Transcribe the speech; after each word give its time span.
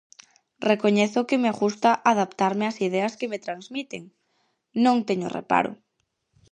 Recoñezo 0.71 1.19
que 1.29 1.37
me 1.43 1.51
gusta 1.61 1.91
adaptarme 2.13 2.65
ás 2.71 2.77
ideas 2.87 3.13
que 3.19 3.29
me 3.31 3.43
transmiten, 3.45 4.03
non 4.85 4.97
teño 5.07 5.27
reparo. 5.37 5.71